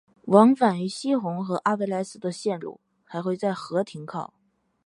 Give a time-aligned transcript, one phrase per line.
[0.23, 4.33] 往返于希洪和阿维莱斯的线路还会在和停靠。